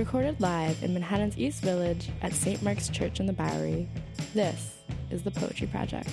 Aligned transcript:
Recorded 0.00 0.40
live 0.40 0.82
in 0.82 0.94
Manhattan's 0.94 1.36
East 1.36 1.60
Village 1.60 2.08
at 2.22 2.32
St. 2.32 2.62
Mark's 2.62 2.88
Church 2.88 3.20
in 3.20 3.26
the 3.26 3.34
Bowery, 3.34 3.86
this 4.32 4.78
is 5.10 5.22
the 5.22 5.30
Poetry 5.30 5.66
Project. 5.66 6.08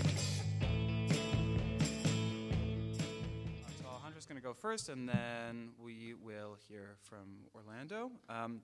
So 3.79 3.86
Alejandro's 3.88 4.26
going 4.26 4.36
to 4.36 4.46
go 4.46 4.52
first, 4.52 4.89
and 4.89 5.08
then 5.08 5.70
we 5.81 6.15
will 6.21 6.58
hear 6.68 6.97
from 7.02 7.45
Orlando. 7.55 8.11
Um, 8.27 8.59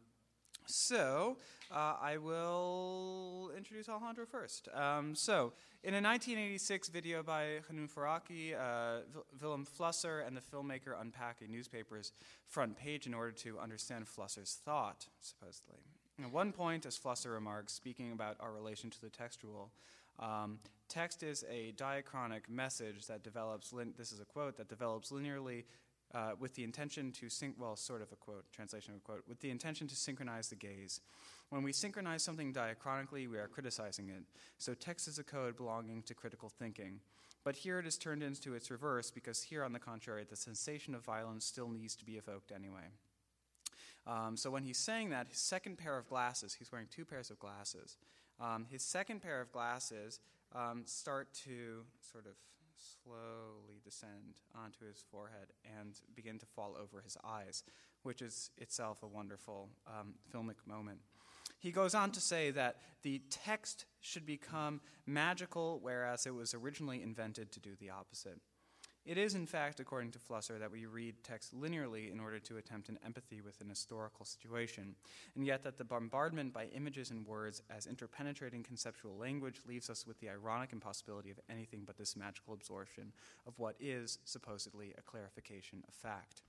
so 0.65 1.37
uh, 1.71 1.95
I 2.01 2.17
will 2.17 3.51
introduce 3.57 3.89
Alejandro 3.89 4.25
first. 4.25 4.67
Um, 4.73 5.15
so 5.15 5.53
in 5.83 5.93
a 5.93 6.01
1986 6.01 6.89
video 6.89 7.23
by 7.23 7.59
Harun 7.67 7.87
Farocki, 7.87 8.53
uh, 8.53 9.01
Vilém 9.39 9.67
Flusser 9.67 10.25
and 10.25 10.35
the 10.37 10.41
filmmaker 10.41 10.99
unpack 10.99 11.41
a 11.41 11.51
newspaper's 11.51 12.11
front 12.47 12.77
page 12.77 13.07
in 13.07 13.13
order 13.13 13.31
to 13.31 13.59
understand 13.59 14.05
Flusser's 14.05 14.59
thought, 14.63 15.07
supposedly. 15.19 15.79
At 16.23 16.31
one 16.31 16.51
point, 16.51 16.85
as 16.85 16.97
Flusser 16.97 17.31
remarks, 17.31 17.73
speaking 17.73 18.11
about 18.11 18.37
our 18.39 18.51
relation 18.51 18.89
to 18.91 19.01
the 19.01 19.09
textual, 19.09 19.71
um, 20.19 20.59
text 20.87 21.23
is 21.23 21.43
a 21.49 21.73
diachronic 21.75 22.47
message 22.47 23.07
that 23.07 23.23
develops, 23.23 23.73
lin- 23.73 23.93
this 23.97 24.11
is 24.11 24.19
a 24.19 24.25
quote, 24.25 24.57
that 24.57 24.69
develops 24.69 25.11
linearly 25.11 25.63
uh, 26.13 26.31
with 26.39 26.53
the 26.55 26.63
intention 26.63 27.11
to 27.11 27.29
sync, 27.29 27.55
well, 27.59 27.75
sort 27.75 28.01
of 28.01 28.11
a 28.11 28.15
quote, 28.15 28.45
translation 28.51 28.93
of 28.93 28.97
a 28.97 29.01
quote, 29.01 29.23
with 29.27 29.39
the 29.39 29.49
intention 29.49 29.87
to 29.87 29.95
synchronize 29.95 30.49
the 30.49 30.55
gaze. 30.55 31.01
When 31.49 31.63
we 31.63 31.73
synchronize 31.73 32.23
something 32.23 32.53
diachronically, 32.53 33.29
we 33.29 33.37
are 33.37 33.47
criticizing 33.47 34.09
it. 34.09 34.23
So 34.57 34.73
text 34.73 35.07
is 35.07 35.19
a 35.19 35.23
code 35.23 35.57
belonging 35.57 36.03
to 36.03 36.13
critical 36.13 36.49
thinking. 36.49 36.99
But 37.43 37.57
here 37.57 37.79
it 37.79 37.87
is 37.87 37.97
turned 37.97 38.23
into 38.23 38.53
its 38.53 38.71
reverse 38.71 39.11
because 39.11 39.43
here, 39.43 39.63
on 39.63 39.73
the 39.73 39.79
contrary, 39.79 40.25
the 40.27 40.35
sensation 40.35 40.95
of 40.95 41.03
violence 41.03 41.45
still 41.45 41.67
needs 41.67 41.95
to 41.97 42.05
be 42.05 42.13
evoked 42.13 42.51
anyway. 42.51 42.89
Um, 44.05 44.37
so 44.37 44.49
when 44.49 44.63
he's 44.63 44.77
saying 44.77 45.09
that, 45.09 45.27
his 45.27 45.39
second 45.39 45.77
pair 45.77 45.97
of 45.97 46.07
glasses, 46.07 46.53
he's 46.53 46.71
wearing 46.71 46.87
two 46.89 47.05
pairs 47.05 47.29
of 47.29 47.39
glasses, 47.39 47.97
um, 48.39 48.65
his 48.69 48.81
second 48.81 49.21
pair 49.21 49.41
of 49.41 49.51
glasses 49.51 50.19
um, 50.53 50.83
start 50.85 51.33
to 51.45 51.83
sort 52.11 52.25
of 52.25 52.33
slowly 52.77 53.79
descend 53.83 54.39
onto 54.55 54.85
his 54.85 55.03
forehead 55.11 55.47
and 55.79 55.99
begin 56.15 56.39
to 56.39 56.45
fall 56.45 56.75
over 56.81 57.01
his 57.01 57.17
eyes, 57.23 57.63
which 58.03 58.21
is 58.21 58.51
itself 58.57 59.03
a 59.03 59.07
wonderful 59.07 59.69
um, 59.87 60.15
filmic 60.33 60.65
moment. 60.65 60.99
He 61.59 61.71
goes 61.71 61.95
on 61.95 62.11
to 62.11 62.21
say 62.21 62.51
that 62.51 62.77
the 63.03 63.21
text 63.29 63.85
should 64.01 64.25
become 64.25 64.81
magical, 65.05 65.79
whereas 65.81 66.25
it 66.25 66.33
was 66.33 66.53
originally 66.53 67.01
invented 67.01 67.51
to 67.53 67.59
do 67.59 67.71
the 67.79 67.89
opposite. 67.89 68.39
It 69.05 69.17
is, 69.17 69.35
in 69.35 69.45
fact, 69.45 69.81
according 69.81 70.11
to 70.11 70.19
Flusser, 70.19 70.57
that 70.59 70.71
we 70.71 70.85
read 70.85 71.15
text 71.23 71.53
linearly 71.53 72.09
in 72.09 72.21
order 72.21 72.39
to 72.39 72.55
attempt 72.55 72.87
an 72.87 72.97
empathy 73.05 73.41
with 73.41 73.59
an 73.59 73.67
historical 73.67 74.23
situation, 74.23 74.95
and 75.35 75.45
yet 75.45 75.61
that 75.63 75.77
the 75.77 75.83
bombardment 75.83 76.53
by 76.53 76.67
images 76.67 77.11
and 77.11 77.27
words 77.27 77.61
as 77.69 77.85
interpenetrating 77.85 78.63
conceptual 78.63 79.17
language 79.17 79.59
leaves 79.67 79.89
us 79.89 80.07
with 80.07 80.19
the 80.21 80.29
ironic 80.29 80.71
impossibility 80.71 81.31
of 81.31 81.39
anything 81.49 81.83
but 81.85 81.97
this 81.97 82.15
magical 82.15 82.53
absorption 82.53 83.11
of 83.45 83.59
what 83.59 83.75
is, 83.77 84.19
supposedly, 84.23 84.93
a 84.97 85.01
clarification 85.01 85.83
of 85.85 85.93
fact. 85.93 86.43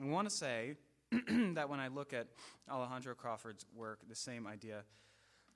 I 0.00 0.06
want 0.06 0.26
to 0.26 0.34
say 0.34 0.76
that 1.52 1.68
when 1.68 1.80
I 1.80 1.88
look 1.88 2.14
at 2.14 2.28
Alejandro 2.70 3.14
Crawford's 3.14 3.66
work, 3.74 4.00
the 4.08 4.16
same 4.16 4.46
idea 4.46 4.84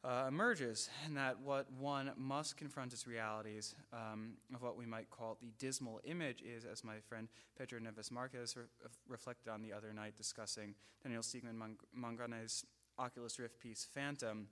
uh, 0.05 0.27
emerges, 0.29 0.91
and 1.07 1.17
that 1.17 1.41
what 1.41 1.67
one 1.73 2.13
must 2.17 2.57
confront 2.57 2.93
as 2.93 3.07
realities 3.07 3.75
um, 3.93 4.35
of 4.55 4.63
what 4.63 4.77
we 4.77 4.85
might 4.85 5.09
call 5.11 5.39
the 5.41 5.51
dismal 5.59 6.01
image 6.05 6.43
is, 6.43 6.65
as 6.65 6.85
my 6.85 6.97
friend 7.09 7.29
Pedro 7.59 7.81
Neves 7.81 8.11
Marques 8.11 8.57
re- 8.57 8.65
reflected 9.09 9.51
on 9.51 9.63
the 9.63 9.73
other 9.73 9.93
night 9.95 10.15
discussing 10.17 10.75
Daniel 11.03 11.23
Steegmann 11.23 11.59
Mangrané's 11.99 12.67
Oculus 12.99 13.39
Rift 13.39 13.59
piece, 13.59 13.87
Phantom. 13.93 14.49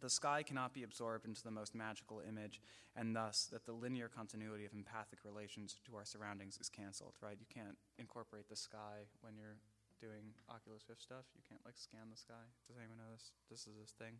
The 0.00 0.10
sky 0.10 0.42
cannot 0.42 0.74
be 0.74 0.82
absorbed 0.82 1.24
into 1.24 1.42
the 1.42 1.52
most 1.52 1.74
magical 1.74 2.20
image, 2.26 2.60
and 2.96 3.14
thus 3.14 3.48
that 3.52 3.64
the 3.64 3.72
linear 3.72 4.08
continuity 4.08 4.64
of 4.64 4.72
empathic 4.72 5.20
relations 5.24 5.76
to 5.86 5.94
our 5.94 6.04
surroundings 6.04 6.58
is 6.60 6.68
canceled, 6.68 7.14
right? 7.22 7.36
You 7.38 7.46
can't 7.52 7.78
incorporate 7.98 8.48
the 8.48 8.56
sky 8.56 9.06
when 9.20 9.36
you're 9.36 9.58
doing 10.00 10.34
Oculus 10.50 10.82
Rift 10.88 11.02
stuff. 11.02 11.26
You 11.36 11.42
can't 11.48 11.60
like 11.64 11.78
scan 11.78 12.10
the 12.10 12.18
sky. 12.18 12.42
Does 12.66 12.76
anyone 12.76 12.98
know 12.98 13.12
this? 13.12 13.30
This 13.50 13.66
is 13.68 13.78
this 13.78 13.92
thing 13.92 14.18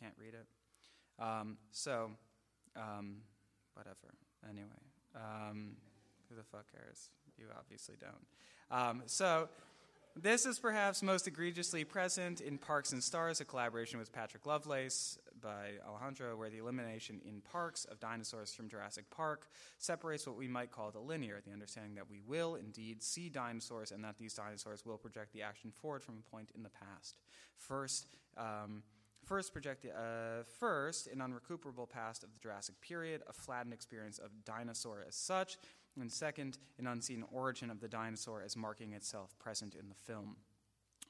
can't 0.00 0.14
read 0.18 0.34
it. 0.34 0.46
Um, 1.22 1.56
so, 1.72 2.10
um, 2.76 3.16
whatever. 3.74 4.14
Anyway, 4.48 4.68
um, 5.14 5.76
who 6.28 6.36
the 6.36 6.44
fuck 6.44 6.70
cares? 6.72 7.10
You 7.36 7.46
obviously 7.56 7.96
don't. 8.00 8.26
Um, 8.70 9.02
so, 9.06 9.48
this 10.20 10.46
is 10.46 10.58
perhaps 10.58 11.02
most 11.02 11.28
egregiously 11.28 11.84
present 11.84 12.40
in 12.40 12.58
Parks 12.58 12.92
and 12.92 13.02
Stars, 13.02 13.40
a 13.40 13.44
collaboration 13.44 14.00
with 14.00 14.12
Patrick 14.12 14.46
Lovelace 14.46 15.16
by 15.40 15.74
Alejandro, 15.86 16.36
where 16.36 16.50
the 16.50 16.58
elimination 16.58 17.20
in 17.24 17.40
parks 17.40 17.84
of 17.84 18.00
dinosaurs 18.00 18.52
from 18.52 18.68
Jurassic 18.68 19.08
Park 19.10 19.46
separates 19.78 20.26
what 20.26 20.36
we 20.36 20.48
might 20.48 20.72
call 20.72 20.90
the 20.90 20.98
linear, 20.98 21.40
the 21.46 21.52
understanding 21.52 21.94
that 21.94 22.10
we 22.10 22.20
will 22.26 22.56
indeed 22.56 23.00
see 23.00 23.28
dinosaurs 23.28 23.92
and 23.92 24.02
that 24.02 24.18
these 24.18 24.34
dinosaurs 24.34 24.84
will 24.84 24.98
project 24.98 25.32
the 25.32 25.42
action 25.42 25.70
forward 25.70 26.02
from 26.02 26.16
a 26.18 26.30
point 26.30 26.50
in 26.56 26.64
the 26.64 26.70
past. 26.70 27.18
First, 27.56 28.06
um, 28.36 28.82
First, 29.28 29.52
projected, 29.52 29.90
uh, 29.90 30.44
first, 30.58 31.06
an 31.06 31.20
unrecuperable 31.20 31.86
past 31.86 32.24
of 32.24 32.32
the 32.32 32.38
Jurassic 32.38 32.80
period, 32.80 33.20
a 33.28 33.32
flattened 33.34 33.74
experience 33.74 34.18
of 34.18 34.30
dinosaur 34.46 35.04
as 35.06 35.14
such, 35.16 35.58
and 36.00 36.10
second, 36.10 36.56
an 36.78 36.86
unseen 36.86 37.22
origin 37.30 37.70
of 37.70 37.78
the 37.78 37.88
dinosaur 37.88 38.42
as 38.42 38.56
marking 38.56 38.94
itself 38.94 39.38
present 39.38 39.74
in 39.74 39.90
the 39.90 39.94
film. 39.94 40.36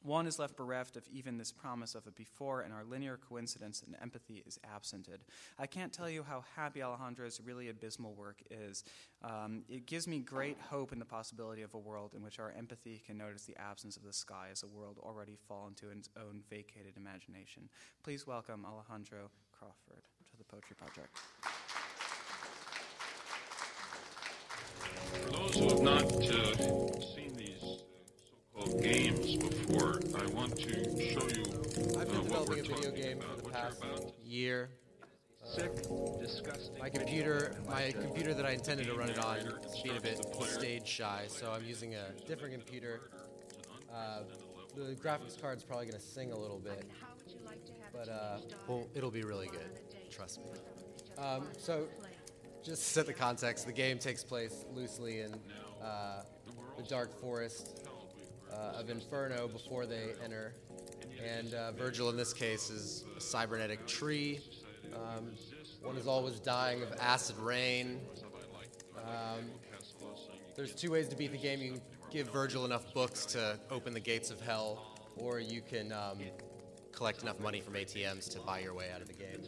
One 0.02 0.26
is 0.26 0.38
left 0.38 0.56
bereft 0.56 0.96
of 0.96 1.06
even 1.12 1.38
this 1.38 1.52
promise 1.52 1.94
of 1.94 2.06
a 2.06 2.10
before, 2.10 2.60
and 2.60 2.72
our 2.72 2.84
linear 2.84 3.18
coincidence 3.18 3.82
and 3.84 3.96
empathy 4.00 4.42
is 4.46 4.58
absented. 4.74 5.24
I 5.58 5.66
can't 5.66 5.92
tell 5.92 6.08
you 6.08 6.22
how 6.22 6.44
happy 6.56 6.82
Alejandro's 6.82 7.40
really 7.44 7.68
abysmal 7.68 8.14
work 8.14 8.40
is. 8.50 8.84
Um, 9.22 9.64
it 9.68 9.86
gives 9.86 10.06
me 10.06 10.20
great 10.20 10.56
hope 10.70 10.92
in 10.92 10.98
the 10.98 11.04
possibility 11.04 11.62
of 11.62 11.74
a 11.74 11.78
world 11.78 12.14
in 12.14 12.22
which 12.22 12.38
our 12.38 12.52
empathy 12.56 13.02
can 13.04 13.18
notice 13.18 13.42
the 13.42 13.56
absence 13.58 13.96
of 13.96 14.04
the 14.04 14.12
sky 14.12 14.48
as 14.52 14.62
a 14.62 14.68
world 14.68 14.98
already 15.02 15.36
fallen 15.48 15.74
to 15.74 15.90
its 15.90 16.08
own 16.16 16.42
vacated 16.48 16.96
imagination. 16.96 17.68
Please 18.02 18.26
welcome 18.26 18.64
Alejandro 18.64 19.30
Crawford 19.52 20.04
to 20.30 20.36
the 20.36 20.44
Poetry 20.44 20.76
Project. 20.76 21.18
For 25.12 25.30
those 25.30 25.54
who 25.54 25.68
have 25.68 25.80
not 25.80 26.04
uh, 26.04 27.00
seen 27.14 27.34
these 27.36 27.82
so-called 28.54 28.82
games 28.82 29.36
before. 29.36 29.57
Want 30.48 30.60
to 30.60 30.64
show 30.64 31.28
you 31.28 31.44
uh, 31.94 32.00
I've 32.00 32.08
been 32.08 32.22
developing 32.22 32.60
a 32.60 32.62
video 32.62 32.90
game 32.90 33.20
for 33.20 33.36
the 33.36 33.50
past 33.50 33.84
year. 34.24 34.70
Sick, 35.44 35.70
disgusting. 36.18 36.78
My 36.78 36.88
computer, 36.88 37.54
my 37.68 37.92
computer 37.92 38.32
that 38.32 38.46
I 38.46 38.52
intended 38.52 38.86
to 38.86 38.94
run 38.94 39.10
it 39.10 39.18
on, 39.18 39.40
being 39.84 39.98
a 39.98 40.00
bit 40.00 40.24
stage 40.46 40.86
shy, 40.86 41.24
so 41.26 41.52
I'm 41.52 41.66
using 41.66 41.96
a 41.96 42.12
different 42.26 42.54
computer. 42.54 43.10
Uh, 43.94 44.20
the 44.74 44.94
graphics 44.94 45.38
card's 45.38 45.64
probably 45.64 45.84
gonna 45.84 46.00
sing 46.00 46.32
a 46.32 46.38
little 46.38 46.58
bit, 46.58 46.86
but 47.92 48.08
uh, 48.08 48.38
well, 48.66 48.86
it'll 48.94 49.10
be 49.10 49.24
really 49.24 49.48
good. 49.48 49.68
Trust 50.10 50.38
me. 50.38 50.46
Um, 51.22 51.46
so, 51.58 51.88
just 52.62 52.82
to 52.82 52.88
set 52.88 53.06
the 53.06 53.12
context, 53.12 53.66
the 53.66 53.72
game 53.72 53.98
takes 53.98 54.24
place 54.24 54.64
loosely 54.72 55.20
in 55.20 55.34
uh, 55.84 56.22
the 56.78 56.84
dark 56.84 57.20
forest 57.20 57.77
uh, 57.77 57.77
of 58.52 58.90
Inferno 58.90 59.48
before 59.48 59.86
they 59.86 60.12
enter. 60.24 60.54
And 61.24 61.54
uh, 61.54 61.72
Virgil, 61.72 62.10
in 62.10 62.16
this 62.16 62.32
case, 62.32 62.70
is 62.70 63.04
a 63.16 63.20
cybernetic 63.20 63.86
tree. 63.86 64.40
Um, 64.94 65.32
one 65.82 65.96
is 65.96 66.06
always 66.06 66.40
dying 66.40 66.82
of 66.82 66.92
acid 67.00 67.36
rain. 67.38 68.00
Um, 68.96 69.50
there's 70.56 70.74
two 70.74 70.90
ways 70.90 71.08
to 71.08 71.16
beat 71.16 71.32
the 71.32 71.38
game. 71.38 71.60
You 71.60 71.72
can 71.72 71.80
give 72.10 72.30
Virgil 72.32 72.64
enough 72.64 72.92
books 72.94 73.24
to 73.26 73.58
open 73.70 73.94
the 73.94 74.00
gates 74.00 74.30
of 74.30 74.40
hell, 74.40 74.98
or 75.16 75.38
you 75.40 75.60
can 75.60 75.92
um, 75.92 76.18
collect 76.92 77.22
enough 77.22 77.38
money 77.40 77.60
from 77.60 77.74
ATMs 77.74 78.28
to 78.30 78.40
buy 78.40 78.60
your 78.60 78.74
way 78.74 78.90
out 78.94 79.00
of 79.00 79.08
the 79.08 79.14
game. 79.14 79.42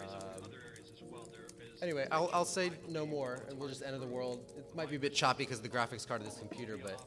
Um, 0.00 0.50
anyway, 1.80 2.06
I'll, 2.10 2.30
I'll 2.32 2.44
say 2.44 2.70
no 2.88 3.04
more, 3.06 3.44
and 3.48 3.58
we'll 3.58 3.68
just 3.68 3.82
enter 3.82 3.98
the 3.98 4.06
world. 4.06 4.52
It 4.56 4.74
might 4.76 4.90
be 4.90 4.96
a 4.96 5.00
bit 5.00 5.14
choppy 5.14 5.44
because 5.44 5.58
of 5.58 5.64
the 5.64 5.68
graphics 5.68 6.06
card 6.06 6.20
of 6.20 6.26
this 6.26 6.38
computer, 6.38 6.76
but 6.76 7.00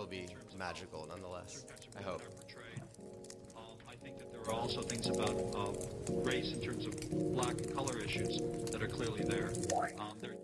it'll 0.00 0.10
be 0.10 0.26
magical 0.56 1.06
nonetheless. 1.06 1.66
I 1.98 2.02
hope. 2.02 2.22
I 3.88 3.94
think 4.02 4.18
that 4.18 4.32
there 4.32 4.40
are 4.40 4.52
also 4.52 4.80
things 4.80 5.08
about 5.08 5.54
um, 5.54 5.76
race 6.24 6.52
in 6.52 6.60
terms 6.60 6.86
of 6.86 6.94
black 7.34 7.58
and 7.58 7.74
color 7.74 7.98
issues 7.98 8.40
that 8.70 8.82
are 8.82 8.88
clearly 8.88 9.24
there. 9.24 9.52
Um, 9.98 10.16
they're 10.20 10.36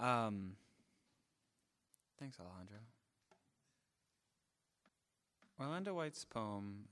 Um, 0.00 0.52
thanks, 2.18 2.38
Alejandro. 2.40 2.78
Orlando 5.60 5.92
White's 5.92 6.24
poem 6.24 6.86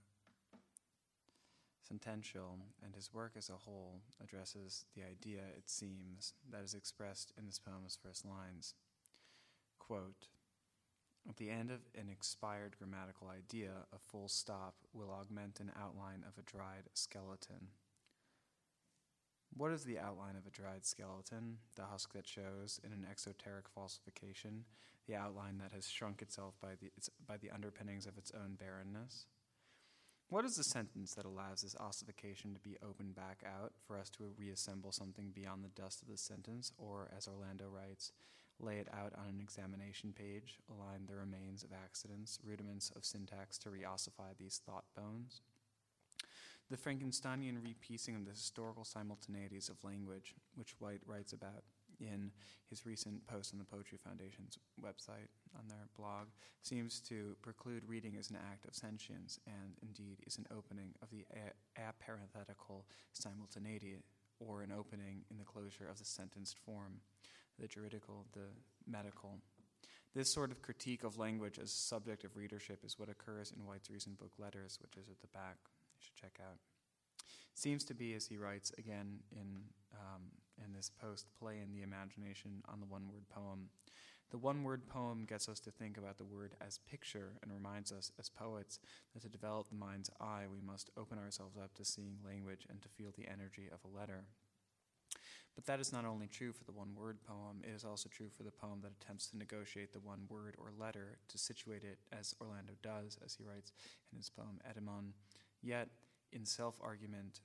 Sentential 1.89 2.59
and 2.85 2.95
his 2.95 3.15
work 3.15 3.33
as 3.35 3.49
a 3.49 3.55
whole 3.55 4.03
addresses 4.23 4.85
the 4.95 5.03
idea, 5.03 5.41
it 5.57 5.71
seems, 5.71 6.35
that 6.51 6.63
is 6.63 6.75
expressed 6.75 7.33
in 7.39 7.47
this 7.47 7.59
poem's 7.59 7.97
first 8.03 8.27
lines. 8.27 8.75
Quote, 9.79 10.29
at 11.27 11.39
the 11.39 11.49
end 11.49 11.71
of 11.71 11.81
an 11.99 12.11
expired 12.11 12.77
grammatical 12.79 13.29
idea, 13.29 13.71
a 13.91 13.99
full 13.99 14.29
stop 14.29 14.75
will 14.93 15.11
augment 15.11 15.61
an 15.61 15.73
outline 15.81 16.25
of 16.29 16.37
a 16.39 16.43
dried 16.43 16.91
skeleton. 16.93 17.69
What 19.57 19.73
is 19.73 19.85
the 19.85 19.99
outline 19.99 20.37
of 20.37 20.47
a 20.47 20.51
dried 20.51 20.87
skeleton? 20.87 21.59
The 21.75 21.87
husk 21.87 22.13
that 22.13 22.29
shows, 22.29 22.81
in 22.85 22.93
an 22.93 23.07
exoteric 23.11 23.69
falsification, 23.75 24.65
the 25.07 25.17
outline 25.17 25.59
that 25.59 25.73
has 25.73 25.89
shrunk 25.89 26.23
itself 26.23 26.55
by 26.61 26.75
the, 26.81 26.91
its, 26.97 27.11
by 27.27 27.39
the 27.39 27.51
underpinnings 27.51 28.07
of 28.07 28.19
its 28.19 28.31
own 28.35 28.55
barrenness? 28.55 29.27
What 30.29 30.45
is 30.45 30.57
the 30.57 30.65
sentence 30.65 31.15
that 31.15 31.25
allows 31.25 31.63
this 31.63 31.77
ossification 31.81 32.53
to 32.53 32.61
be 32.61 32.77
opened 32.87 33.15
back 33.15 33.43
out 33.47 33.73
for 33.87 33.99
us 33.99 34.11
to 34.11 34.35
reassemble 34.37 34.93
something 34.93 35.31
beyond 35.35 35.65
the 35.65 35.81
dust 35.81 36.03
of 36.03 36.09
the 36.09 36.19
sentence, 36.19 36.71
or, 36.77 37.11
as 37.17 37.27
Orlando 37.27 37.65
writes, 37.67 38.13
lay 38.61 38.77
it 38.77 38.89
out 38.93 39.15
on 39.19 39.29
an 39.29 39.41
examination 39.41 40.13
page, 40.13 40.59
align 40.69 41.07
the 41.07 41.17
remains 41.17 41.65
of 41.65 41.71
accidents, 41.73 42.39
rudiments 42.45 42.93
of 42.95 43.07
syntax 43.07 43.57
to 43.59 43.71
reossify 43.71 44.37
these 44.37 44.61
thought 44.67 44.85
bones? 44.95 45.41
The 46.71 46.77
Frankensteinian 46.77 47.57
repiecing 47.63 48.15
of 48.15 48.27
the 48.27 48.33
historical 48.33 48.85
simultaneities 48.85 49.71
of 49.71 49.83
language, 49.83 50.35
which 50.55 50.75
White 50.79 51.01
writes 51.07 51.33
about 51.33 51.65
in 51.99 52.31
his 52.69 52.85
recent 52.85 53.27
post 53.27 53.55
on 53.55 53.59
the 53.59 53.65
Poetry 53.65 53.97
Foundation's 53.97 54.59
website 54.79 55.29
on 55.57 55.67
their 55.67 55.89
blog, 55.97 56.27
seems 56.63 57.01
to 57.01 57.37
preclude 57.41 57.85
reading 57.87 58.17
as 58.19 58.29
an 58.29 58.37
act 58.37 58.67
of 58.67 58.75
sentience 58.75 59.41
and 59.47 59.79
indeed 59.83 60.19
is 60.27 60.37
an 60.37 60.47
opening 60.55 60.95
of 61.01 61.09
the 61.11 61.25
a- 61.33 61.81
aparenthetical 61.81 62.85
simultaneity 63.15 63.97
or 64.39 64.61
an 64.61 64.71
opening 64.71 65.25
in 65.31 65.39
the 65.39 65.45
closure 65.45 65.89
of 65.91 65.99
the 65.99 66.05
sentenced 66.05 66.59
form, 66.59 67.01
the 67.59 67.67
juridical, 67.67 68.27
the 68.35 68.51
medical. 68.87 69.39
This 70.15 70.33
sort 70.33 70.51
of 70.51 70.61
critique 70.61 71.03
of 71.03 71.17
language 71.17 71.59
as 71.59 71.73
subject 71.73 72.25
of 72.25 72.37
readership 72.37 72.85
is 72.85 72.99
what 72.99 73.09
occurs 73.09 73.53
in 73.57 73.65
White's 73.65 73.91
recent 73.91 74.19
book 74.19 74.33
LETTERRS, 74.39 74.79
which 74.83 74.97
is 74.97 75.09
at 75.09 75.21
the 75.23 75.29
back. 75.29 75.57
You 75.99 76.05
should 76.05 76.17
check 76.17 76.39
out. 76.41 76.59
Seems 77.55 77.83
to 77.85 77.95
be, 77.95 78.15
as 78.15 78.27
he 78.27 78.37
writes 78.37 78.71
again 78.79 79.19
in 79.33 79.63
um, 79.93 80.31
in 80.65 80.73
this 80.73 80.91
post, 80.91 81.27
play 81.39 81.59
in 81.63 81.73
the 81.73 81.83
imagination 81.83 82.63
on 82.69 82.81
the 82.81 82.87
one-word 82.87 83.29
poem. 83.29 83.71
The 84.31 84.39
one-word 84.39 84.89
poem 84.89 85.25
gets 85.25 85.49
us 85.49 85.61
to 85.61 85.71
think 85.71 85.97
about 85.97 86.19
the 86.19 86.25
word 86.25 86.55
as 86.61 86.79
picture 86.79 87.39
and 87.43 87.53
reminds 87.53 87.91
us, 87.93 88.13
as 88.19 88.29
poets, 88.29 88.79
that 89.15 89.23
to 89.23 89.29
develop 89.29 89.69
the 89.69 89.77
mind's 89.77 90.11
eye, 90.21 90.45
we 90.51 90.61
must 90.61 90.91
open 90.99 91.19
ourselves 91.19 91.57
up 91.57 91.75
to 91.75 91.85
seeing 91.85 92.19
language 92.25 92.67
and 92.69 92.83
to 92.83 92.89
feel 92.89 93.11
the 93.17 93.27
energy 93.27 93.69
of 93.73 93.79
a 93.85 93.97
letter. 93.97 94.25
But 95.55 95.67
that 95.67 95.81
is 95.81 95.93
not 95.93 96.05
only 96.05 96.29
true 96.29 96.53
for 96.53 96.65
the 96.65 96.73
one 96.73 96.95
word 96.95 97.19
poem, 97.27 97.63
it 97.65 97.75
is 97.75 97.85
also 97.85 98.09
true 98.09 98.29
for 98.29 98.43
the 98.43 98.53
poem 98.53 98.81
that 98.83 98.93
attempts 99.01 99.27
to 99.29 99.39
negotiate 99.39 99.93
the 99.93 99.99
one 99.99 100.21
word 100.29 100.55
or 100.59 100.71
letter, 100.79 101.19
to 101.29 101.39
situate 101.39 101.83
it, 101.83 101.99
as 102.13 102.35
Orlando 102.41 102.75
does, 102.83 103.19
as 103.25 103.35
he 103.35 103.43
writes 103.43 103.73
in 104.13 104.19
his 104.19 104.31
poem 104.31 104.61
Etymon. 104.69 105.15
Yet, 105.63 105.89
in 106.33 106.45
self 106.45 106.79
argument, 106.83 107.41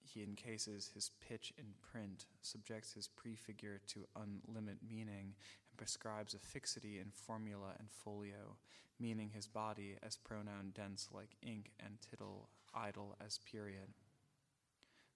he 0.00 0.22
encases 0.22 0.90
his 0.94 1.10
pitch 1.26 1.52
in 1.58 1.66
print, 1.92 2.26
subjects 2.40 2.94
his 2.94 3.08
prefigure 3.08 3.80
to 3.88 4.06
unlimited 4.16 4.78
meaning, 4.88 5.34
and 5.70 5.76
prescribes 5.76 6.34
a 6.34 6.38
fixity 6.38 6.98
in 6.98 7.10
formula 7.10 7.72
and 7.78 7.90
folio, 7.90 8.56
meaning 8.98 9.30
his 9.34 9.46
body 9.46 9.96
as 10.02 10.16
pronoun 10.16 10.72
dense 10.74 11.08
like 11.12 11.36
ink 11.42 11.72
and 11.84 11.98
tittle 12.00 12.48
idle 12.74 13.16
as 13.24 13.38
period. 13.38 13.88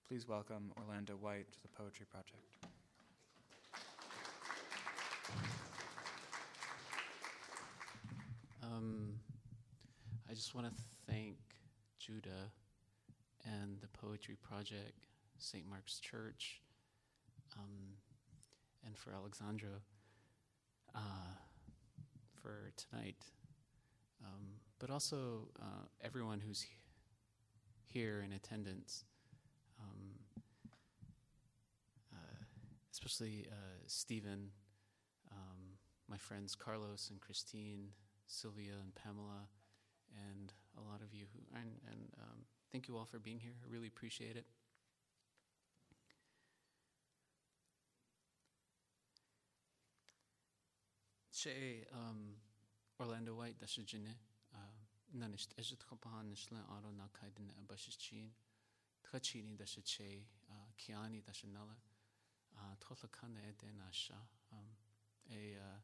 Please 0.07 0.29
welcome 0.29 0.73
Orlando 0.77 1.15
White 1.15 1.51
to 1.53 1.63
the 1.63 1.69
Poetry 1.69 2.05
Project. 2.05 2.43
Um, 8.63 9.15
I 10.31 10.35
just 10.35 10.55
want 10.55 10.67
to 10.67 10.83
thank 11.07 11.37
Judah 12.05 12.51
and 13.45 13.81
the 13.81 13.87
Poetry 13.87 14.37
Project, 14.43 15.07
St. 15.39 15.65
Mark's 15.69 16.01
Church, 16.01 16.61
um, 17.57 17.95
and 18.85 18.97
for 18.99 19.13
Alexandra 19.13 19.81
uh, 20.97 20.99
for 22.43 22.73
tonight. 22.77 23.25
Um, 24.25 24.47
but 24.81 24.91
also 24.91 25.49
uh, 25.61 25.87
everyone 26.01 26.41
who's 26.41 26.63
he- 26.63 26.75
here 27.87 28.25
in 28.27 28.33
attendance, 28.33 29.05
um, 29.81 30.19
uh, 32.13 32.45
especially 32.91 33.47
uh, 33.49 33.79
Stephen, 33.87 34.51
um, 35.31 35.79
my 36.09 36.17
friends 36.17 36.57
Carlos 36.57 37.11
and 37.11 37.21
Christine, 37.21 37.91
Sylvia 38.27 38.73
and 38.83 38.93
Pamela, 38.95 39.47
and 40.31 40.53
a 40.77 40.81
lot 40.81 41.03
of 41.03 41.13
you 41.13 41.27
who, 41.33 41.41
and, 41.59 41.81
and 41.91 42.09
um, 42.21 42.45
Thank 42.73 42.89
you 42.89 42.97
all 42.97 43.05
for 43.05 43.19
being 43.19 43.39
here. 43.39 43.53
I 43.63 43.71
really 43.71 43.89
appreciate 43.89 44.35
it. 44.35 44.47
Che 51.31 51.87
um, 51.93 52.37
Orlando 52.99 53.35
White 53.35 53.59
da 53.61 53.67
shijine 53.67 54.15
na 55.13 55.27
uh, 55.27 55.29
nisht 55.29 55.53
ejit 55.59 55.85
khapahan 55.85 56.31
nishla 56.33 56.65
aro 56.71 56.91
na 56.97 57.09
kaidin 57.13 57.53
abashichin 57.61 58.31
tkhachini 59.05 59.55
che 59.85 60.25
uh, 60.49 60.55
kiani 60.79 61.23
da 61.23 61.33
shinala 61.33 61.77
uh, 62.57 62.75
thola 62.81 63.11
kana 63.11 63.41
ede 63.41 63.71
na 63.77 63.91
sha. 63.91 64.15
A 64.51 65.35
a 65.35 65.83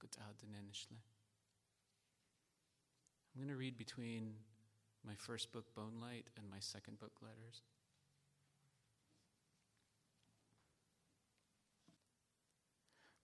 good 0.00 0.10
nishla 0.66 0.98
I'm 3.38 3.44
going 3.44 3.54
to 3.54 3.56
read 3.56 3.78
between 3.78 4.32
my 5.06 5.14
first 5.14 5.52
book, 5.52 5.72
Bone 5.76 6.00
Light, 6.02 6.26
and 6.36 6.50
my 6.50 6.56
second 6.58 6.98
book, 6.98 7.12
LETTERRS. 7.22 7.60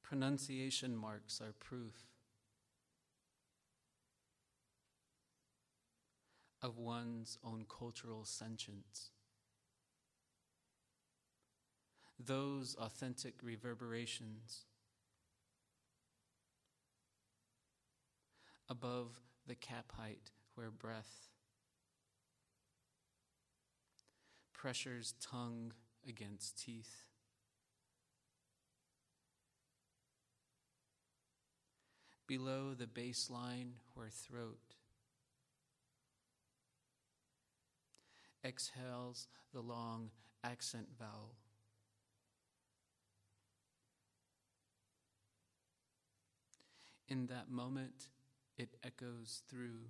Pronunciation 0.04 0.96
marks 0.96 1.40
are 1.40 1.52
proof 1.58 2.06
of 6.62 6.78
one's 6.78 7.36
own 7.42 7.64
cultural 7.68 8.24
sentience. 8.24 9.10
Those 12.24 12.76
authentic 12.76 13.34
reverberations 13.42 14.66
above 18.68 19.20
the 19.46 19.54
cap 19.54 19.92
height 19.96 20.30
where 20.54 20.70
breath 20.70 21.28
pressures 24.52 25.14
tongue 25.20 25.72
against 26.08 26.58
teeth. 26.64 27.04
Below 32.26 32.72
the 32.72 32.86
baseline 32.86 33.72
where 33.94 34.08
throat 34.08 34.76
exhales 38.42 39.28
the 39.52 39.60
long 39.60 40.10
accent 40.42 40.86
vowel. 40.98 41.34
In 47.06 47.26
that 47.26 47.50
moment, 47.50 48.08
it 48.56 48.74
echoes 48.84 49.42
through, 49.48 49.88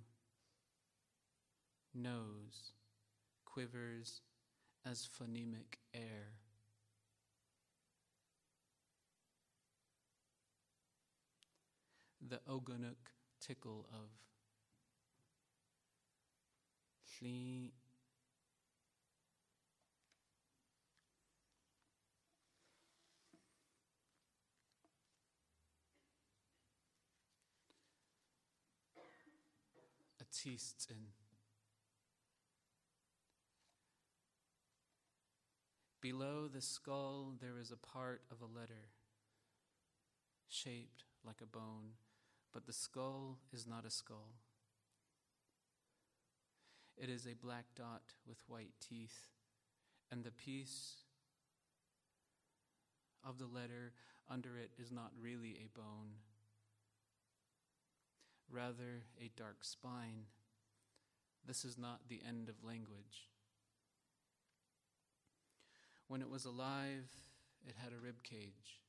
nose, 1.93 2.73
quivers 3.45 4.21
as 4.85 5.07
phonemic 5.07 5.79
air. 5.93 6.33
The 12.27 12.39
ogonek 12.49 13.11
tickle 13.39 13.85
of 13.93 14.09
Shli 17.07 17.64
a 30.43 30.87
in 30.89 31.07
Below 36.01 36.47
the 36.47 36.61
skull, 36.61 37.33
there 37.41 37.57
is 37.59 37.71
a 37.71 37.77
part 37.77 38.21
of 38.29 38.41
a 38.41 38.45
letter. 38.45 38.91
shaped 40.47 41.03
like 41.25 41.41
a 41.41 41.45
bone, 41.45 41.95
but 42.53 42.65
the 42.65 42.73
skull 42.73 43.39
is 43.51 43.65
not 43.65 43.85
a 43.85 43.89
skull. 43.89 44.35
It 46.97 47.09
is 47.09 47.25
a 47.25 47.33
black 47.33 47.65
dot 47.75 48.13
with 48.27 48.37
white 48.47 48.73
teeth, 48.79 49.27
and 50.11 50.23
the 50.23 50.31
piece 50.31 50.97
of 53.23 53.37
the 53.37 53.47
letter 53.47 53.93
under 54.29 54.57
it 54.57 54.71
is 54.77 54.91
not 54.91 55.11
really 55.19 55.57
a 55.59 55.77
bone, 55.77 56.13
rather, 58.51 59.03
a 59.19 59.31
dark 59.35 59.63
spine. 59.63 60.25
This 61.45 61.65
is 61.65 61.77
not 61.77 62.07
the 62.07 62.21
end 62.27 62.49
of 62.49 62.63
language. 62.63 63.29
When 66.07 66.21
it 66.21 66.29
was 66.29 66.45
alive, 66.45 67.09
it 67.67 67.75
had 67.81 67.91
a 67.91 67.99
rib 67.99 68.23
cage, 68.23 68.81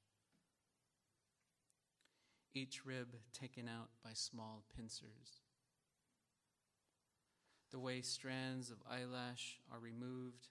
each 2.54 2.84
rib 2.84 3.16
taken 3.32 3.68
out 3.68 3.88
by 4.02 4.10
small 4.12 4.64
pincers. 4.74 5.40
The 7.70 7.78
way 7.78 8.00
strands 8.00 8.70
of 8.70 8.78
eyelash 8.90 9.60
are 9.72 9.78
removed 9.78 10.48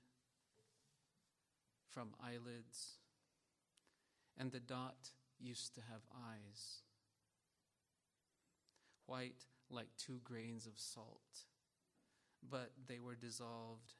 from 1.89 2.09
eyelids, 2.21 2.97
and 4.37 4.51
the 4.51 4.59
dot 4.59 5.09
used 5.39 5.73
to 5.75 5.81
have 5.81 6.01
eyes, 6.13 6.81
white 9.05 9.45
like 9.69 9.87
two 9.97 10.19
grains 10.23 10.65
of 10.65 10.73
salt, 10.75 11.45
but 12.49 12.71
they 12.87 12.99
were 12.99 13.15
dissolved 13.15 13.93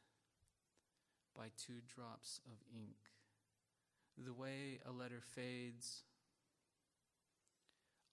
by 1.36 1.48
two 1.58 1.82
drops 1.94 2.40
of 2.46 2.58
ink. 2.74 2.96
The 4.18 4.34
way 4.34 4.80
a 4.88 4.92
letter 4.92 5.22
fades 5.22 6.04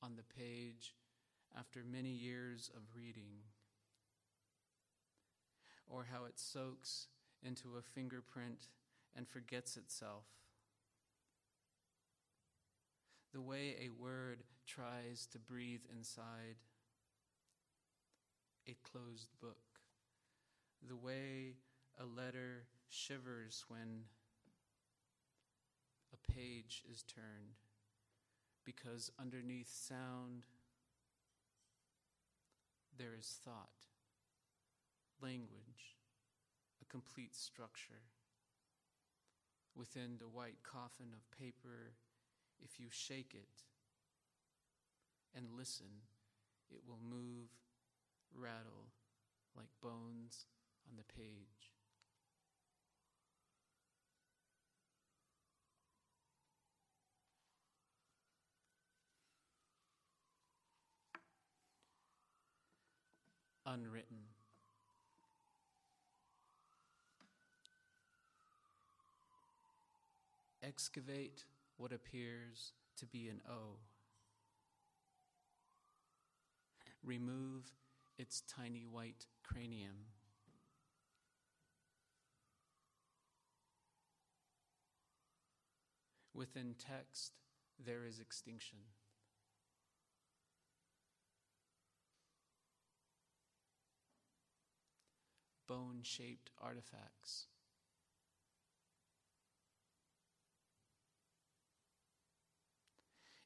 on 0.03 0.17
the 0.17 0.25
page 0.25 0.95
after 1.57 1.81
many 1.85 2.11
years 2.11 2.71
of 2.75 2.83
reading, 2.97 3.45
or 5.87 6.07
how 6.11 6.25
it 6.25 6.39
soaks 6.39 7.09
into 7.45 7.77
a 7.77 7.83
fingerprint 7.83 8.69
and 9.15 9.29
forgets 9.29 9.77
itself. 9.77 10.25
The 13.33 13.41
way 13.41 13.77
a 13.81 14.03
word 14.03 14.43
tries 14.67 15.27
to 15.33 15.39
breathe 15.39 15.83
inside 15.95 16.57
a 18.69 18.77
closed 18.83 19.29
book. 19.41 19.57
The 20.87 20.97
way 20.97 21.55
a 22.01 22.05
letter 22.05 22.65
shivers 22.89 23.65
when 23.69 24.05
a 26.13 26.33
page 26.33 26.83
is 26.91 27.03
turned 27.03 27.57
because 28.65 29.11
underneath 29.21 29.71
sound 29.71 30.45
there 32.99 33.15
is 33.19 33.39
thought, 33.45 33.87
language, 35.21 35.97
a 36.81 36.85
complete 36.85 37.35
structure. 37.35 38.03
Within 39.75 40.19
the 40.19 40.29
white 40.29 40.63
coffin 40.63 41.15
of 41.15 41.39
paper, 41.39 41.95
if 42.63 42.79
you 42.79 42.89
shake 42.91 43.33
it 43.35 43.63
and 45.35 45.47
listen, 45.57 45.87
it 46.71 46.83
will 46.87 47.01
move, 47.03 47.49
rattle 48.37 48.91
like 49.57 49.69
bones 49.81 50.47
on 50.89 50.97
the 50.97 51.15
page. 51.15 51.73
unwritten. 63.73 64.19
Excavate 70.63 71.45
what 71.77 71.93
appears 71.93 72.73
to 72.99 73.07
be 73.07 73.29
an 73.29 73.41
O. 73.49 73.77
Remove 77.05 77.73
its 78.23 78.41
tiny 78.43 78.87
white 78.89 79.27
cranium. 79.43 80.07
Within 86.33 86.77
text, 86.79 87.33
there 87.85 88.07
is 88.07 88.21
extinction. 88.21 88.79
bone 95.69 96.01
shaped 96.03 96.51
artifacts. 96.61 97.47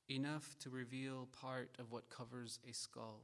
Enough 0.09 0.57
to 0.59 0.71
reveal 0.71 1.29
part 1.41 1.71
of 1.79 1.93
what 1.93 2.11
covers 2.11 2.59
a 2.69 2.73
skull. 2.73 3.23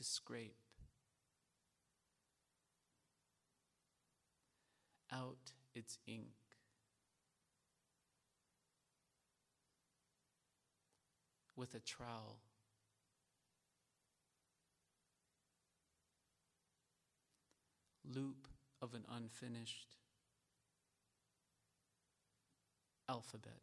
To 0.00 0.06
scrape 0.06 0.56
out 5.12 5.52
its 5.74 5.98
ink. 6.06 6.30
with 11.60 11.74
a 11.74 11.78
trowel. 11.78 12.38
Loop 18.10 18.48
of 18.80 18.94
an 18.94 19.04
unfinished 19.14 19.96
alphabet. 23.10 23.60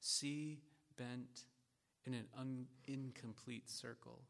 C 0.00 0.58
bent 1.00 1.46
in 2.06 2.12
an 2.12 2.26
un- 2.38 2.66
incomplete 2.86 3.70
circle. 3.70 4.20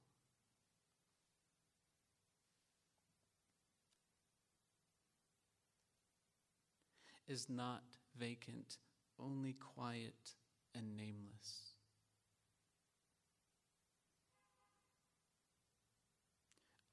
Is 7.26 7.48
not 7.48 7.82
vacant, 8.18 8.76
only 9.18 9.54
quiet 9.54 10.34
and 10.74 10.96
nameless. 10.96 11.74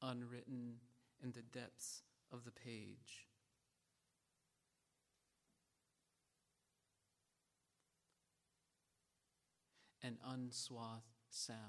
Unwritten 0.02 0.76
in 1.24 1.32
the 1.32 1.42
depths 1.42 2.02
of 2.32 2.46
the 2.46 2.52
page. 2.52 3.28
An 10.08 10.20
unswathed 10.26 11.02
sound. 11.30 11.60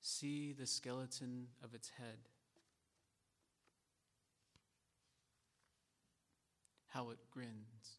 see 0.00 0.52
the 0.52 0.64
skeleton 0.64 1.48
of 1.60 1.74
its 1.74 1.88
head, 1.98 2.18
how 6.86 7.10
it 7.10 7.18
grins, 7.32 7.98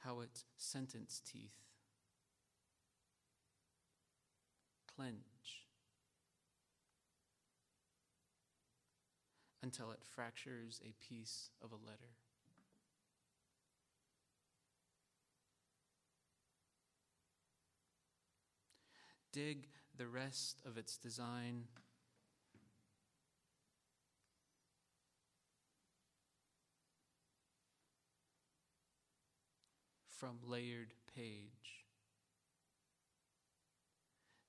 how 0.00 0.20
its 0.20 0.44
sentence 0.58 1.22
teeth 1.24 1.54
clench 4.94 5.35
until 9.66 9.90
it 9.90 9.98
fractures 10.14 10.80
a 10.84 10.94
piece 11.04 11.50
of 11.60 11.72
a 11.72 11.74
letter. 11.74 12.14
dig 19.32 19.68
the 19.98 20.06
rest 20.06 20.62
of 20.64 20.78
its 20.78 20.96
design. 20.96 21.64
From 30.08 30.38
layered 30.42 30.94
page, 31.14 31.84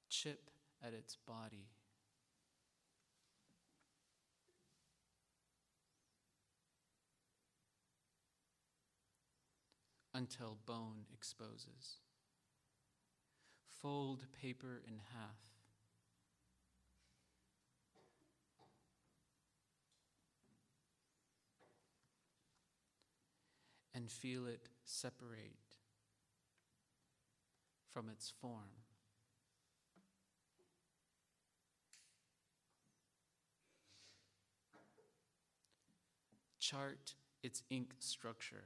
chip 0.08 0.50
at 0.82 0.94
its 0.94 1.18
body. 1.18 1.68
Until 10.18 10.58
bone 10.66 11.06
exposes. 11.14 12.00
Fold 13.82 14.26
paper 14.42 14.82
in 14.88 14.96
half. 15.14 15.38
And 23.94 24.10
feel 24.10 24.48
it 24.48 24.70
separate 24.86 25.76
from 27.94 28.10
its 28.10 28.34
form. 28.42 28.74
Chart 36.60 37.14
its 37.44 37.62
ink 37.70 37.94
structure, 38.00 38.66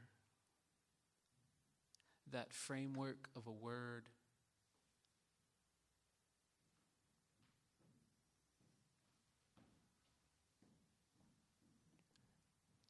that 2.32 2.54
framework 2.54 3.30
of 3.36 3.48
a 3.48 3.52
word. 3.52 4.04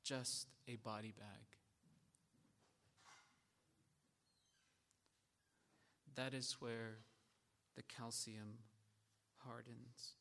Just 0.03 0.47
a 0.67 0.75
body 0.75 1.13
bag. 1.17 1.27
That 6.15 6.33
is 6.33 6.57
where 6.59 6.97
the 7.75 7.83
calcium 7.83 8.59
hardens. 9.37 10.15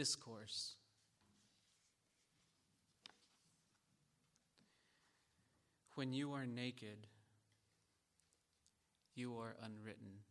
Discourse. 0.00 0.76
When 5.94 6.14
you 6.14 6.32
are 6.32 6.46
naked, 6.46 7.06
you 9.14 9.36
are 9.36 9.56
unwritten. 9.62 10.22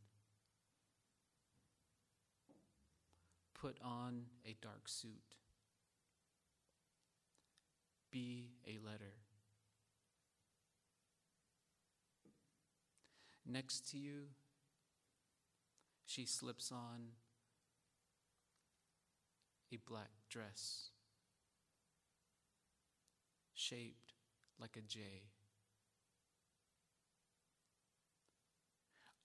Put 3.54 3.78
on 3.84 4.24
a 4.44 4.56
dark 4.60 4.88
suit. 4.88 5.36
Be 8.10 8.48
a 8.66 8.84
letter. 8.84 9.14
Next 13.46 13.88
to 13.92 14.00
you, 14.00 14.30
she 16.08 16.26
slips 16.26 16.72
on 16.72 17.10
a 19.72 19.78
black 19.88 20.10
dress 20.30 20.90
shaped 23.54 24.14
like 24.60 24.76
a 24.78 24.82
J. 24.82 25.00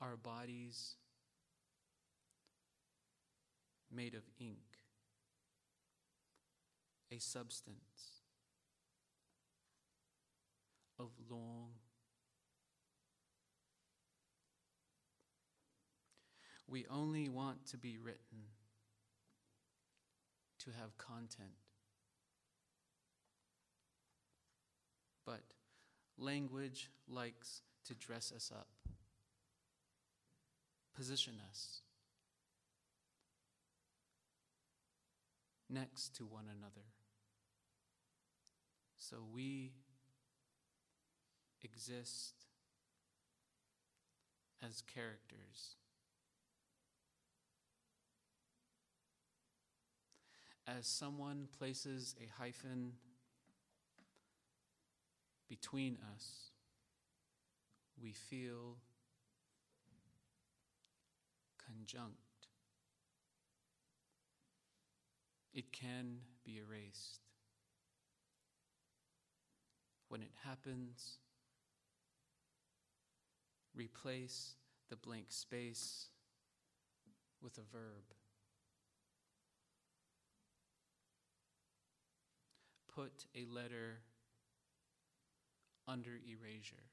Our 0.00 0.16
bodies 0.16 0.96
made 3.90 4.14
of 4.14 4.22
ink, 4.38 4.59
a 7.11 7.18
substance 7.18 8.22
of 10.98 11.11
long. 11.30 11.70
We 16.66 16.87
only 16.90 17.28
want 17.28 17.66
to 17.66 17.76
be 17.78 17.98
written 17.98 18.53
to 20.64 20.70
have 20.81 20.96
content. 20.98 21.50
But 25.27 25.42
language 26.18 26.90
likes 27.09 27.62
to 27.87 27.94
dress 27.94 28.33
us 28.35 28.50
up, 28.55 28.68
position 30.94 31.35
us 31.50 31.81
next 35.68 36.14
to 36.16 36.24
one 36.24 36.44
another. 36.44 36.87
So 38.96 39.16
we 39.33 39.72
exist 41.62 42.35
as 44.62 44.83
characters. 44.83 45.77
As 50.66 50.87
someone 50.87 51.48
places 51.59 52.14
a 52.22 52.42
hyphen 52.42 52.92
between 55.48 55.98
us, 56.14 56.50
we 58.03 58.12
feel 58.12 58.77
conjunct. 61.66 62.18
It 65.53 65.72
can 65.72 66.18
be 66.44 66.59
erased. 66.59 67.20
When 70.09 70.22
it 70.22 70.33
happens, 70.44 71.18
replace 73.74 74.55
the 74.88 74.96
blank 74.96 75.27
space 75.29 76.09
with 77.40 77.59
a 77.59 77.72
verb. 77.72 78.03
Put 82.94 83.26
a 83.35 83.44
letter 83.52 84.00
under 85.88 86.12
erasure. 86.26 86.85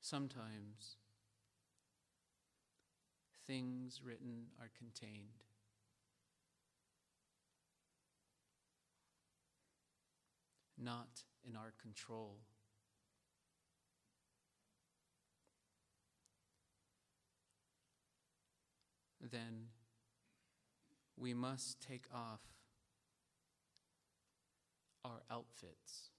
Sometimes 0.00 0.96
things 3.46 4.00
written 4.04 4.46
are 4.60 4.70
contained. 4.76 5.44
Not 10.78 11.22
in 11.48 11.54
our 11.56 11.72
control. 11.80 12.38
Then 19.20 19.68
we 21.22 21.32
must 21.34 21.80
take 21.80 22.06
off 22.12 22.40
our 25.04 25.22
outfits, 25.30 26.10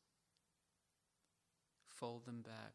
fold 1.90 2.26
them 2.26 2.42
back, 2.42 2.74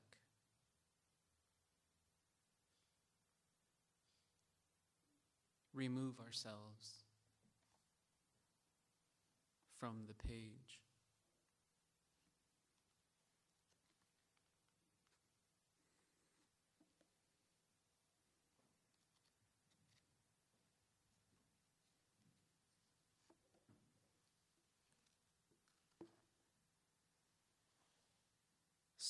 remove 5.72 6.20
ourselves 6.20 7.04
from 9.80 10.02
the 10.06 10.28
page. 10.28 10.87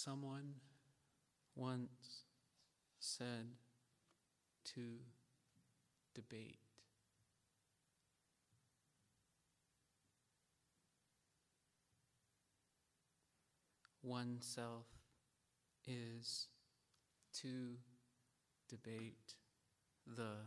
Someone 0.05 0.55
once 1.57 2.23
said 3.01 3.49
to 4.67 4.81
debate. 6.15 6.61
Oneself 14.05 14.87
is 15.85 16.47
to 17.41 17.75
debate 18.69 19.35
the 20.07 20.47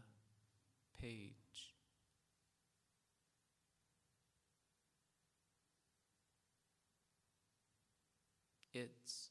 page. 0.97 1.35
It's 8.73 9.30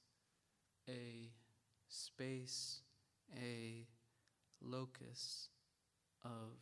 a 0.90 1.31
space, 1.88 2.81
a 3.37 3.87
locus 4.61 5.48
of 6.24 6.59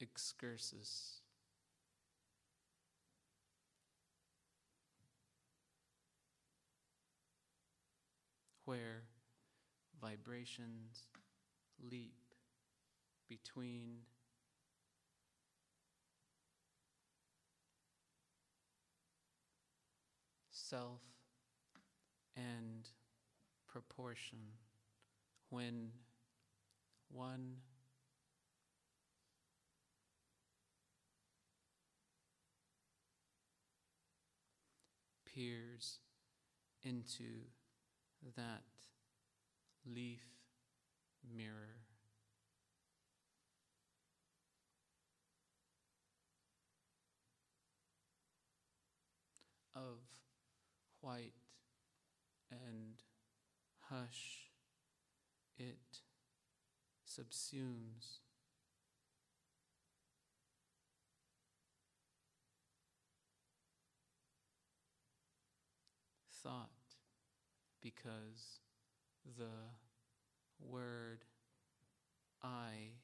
excursus. 0.00 1.20
Where 8.64 9.02
vibrations 10.00 11.08
leap 11.90 12.14
between 13.28 14.02
self 20.50 21.00
and 22.36 22.88
proportion 23.72 24.38
when 25.48 25.88
one 27.10 27.56
peers 35.34 36.00
into 36.82 37.24
that 38.36 38.62
leaf 39.86 40.20
mirror. 41.34 41.76
Of 49.74 50.00
white 51.00 51.32
and 52.50 52.91
hush, 53.92 54.48
it 55.58 56.00
subsumes. 57.06 58.20
Thought 66.42 66.70
because 67.80 68.60
the 69.38 69.44
word 70.60 71.24
I 72.42 72.94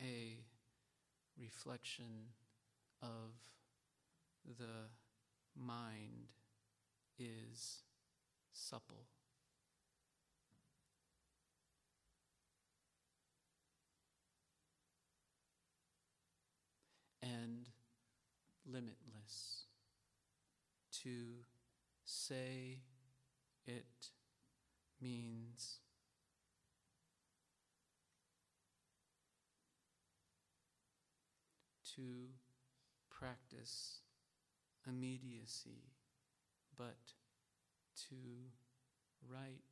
a 0.00 0.38
reflection 1.38 2.30
of 3.02 3.34
the 4.46 4.88
mind 5.56 6.28
is 7.18 7.82
supple. 8.52 9.06
And 17.22 17.68
limitless. 18.66 19.66
To 21.02 21.44
say 22.04 22.82
it 23.66 24.10
means 25.00 25.80
to 31.94 32.02
practice 33.22 34.00
immediacy, 34.84 35.92
but 36.76 36.96
to 37.94 38.16
write 39.30 39.62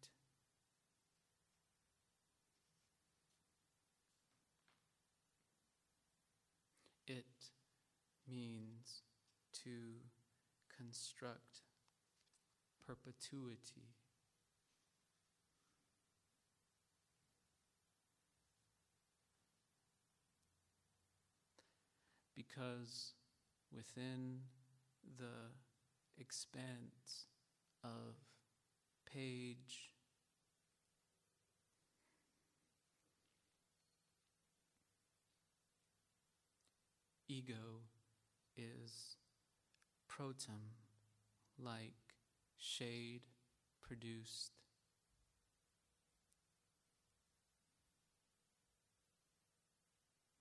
it 7.09 7.25
means 8.31 9.03
to 9.53 9.71
construct 10.79 11.63
perpetuity. 12.87 13.89
Because 22.37 23.15
within 23.75 24.41
the 25.19 25.53
expanse 26.19 27.27
of 27.83 28.17
page 29.11 29.91
ego 37.31 37.85
is 38.57 39.17
protum, 40.11 40.75
like 41.59 41.95
shade 42.59 43.23
produced. 43.81 44.53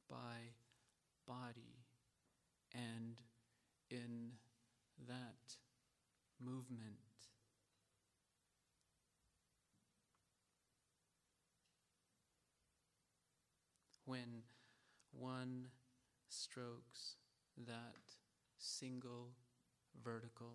By 0.10 0.56
body, 1.28 1.79
and 2.74 3.22
in 3.90 4.32
that 5.08 5.56
movement, 6.40 7.00
when 14.06 14.44
one 15.12 15.68
strokes 16.30 17.16
that 17.58 17.98
single 18.58 19.30
vertical 20.04 20.54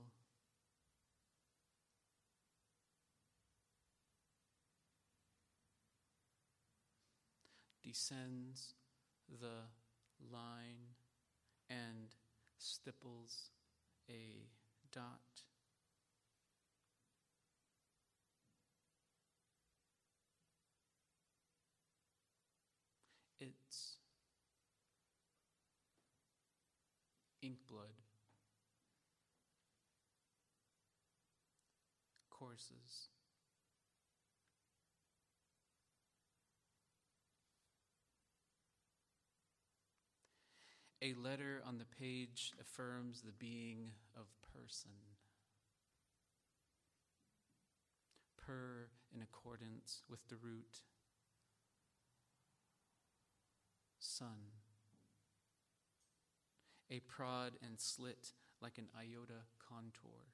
descends 7.83 8.75
the 9.41 9.69
line 10.33 10.94
and 11.71 12.15
stipples 12.59 13.51
a 14.09 14.49
dot. 14.93 15.21
It's 23.41 23.99
ink 27.43 27.59
blood 27.69 27.93
courses. 32.31 33.09
A 41.05 41.13
letter 41.13 41.61
on 41.67 41.77
the 41.77 41.85
page 41.85 42.55
affirms 42.59 43.21
the 43.21 43.33
being 43.33 43.91
of 44.17 44.25
person. 44.55 44.91
Per 48.39 48.89
in 49.15 49.21
accordance 49.21 50.01
with 50.09 50.27
the 50.31 50.37
root 50.37 50.81
sun. 53.99 54.53
A 56.91 57.01
prod 57.01 57.53
and 57.63 57.79
slit 57.79 58.33
like 58.63 58.79
an 58.79 58.89
iota 58.97 59.43
contour. 59.59 60.33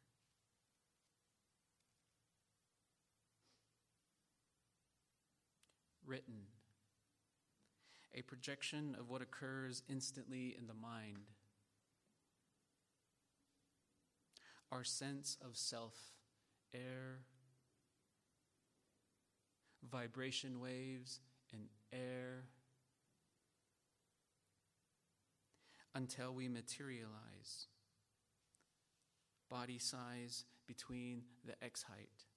Written 6.06 6.46
a 8.14 8.22
projection 8.22 8.96
of 8.98 9.08
what 9.08 9.22
occurs 9.22 9.82
instantly 9.88 10.56
in 10.58 10.66
the 10.66 10.74
mind. 10.74 11.30
Our 14.72 14.84
sense 14.84 15.36
of 15.44 15.56
self, 15.56 15.94
air, 16.74 17.20
vibration 19.90 20.60
waves, 20.60 21.20
and 21.52 21.62
air, 21.92 22.44
until 25.94 26.32
we 26.32 26.48
materialize. 26.48 27.66
Body 29.48 29.78
size 29.78 30.44
between 30.66 31.22
the 31.44 31.54
X 31.64 31.82
height. 31.82 32.29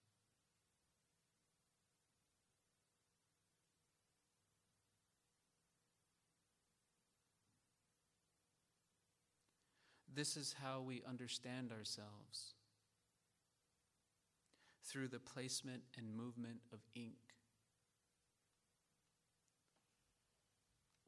This 10.15 10.37
is 10.37 10.55
how 10.61 10.81
we 10.81 11.01
understand 11.09 11.71
ourselves 11.71 12.53
through 14.85 15.07
the 15.07 15.19
placement 15.19 15.81
and 15.97 16.15
movement 16.15 16.59
of 16.71 16.79
ink, 16.93 17.15